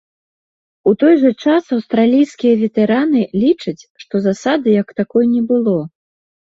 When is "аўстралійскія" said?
1.77-2.53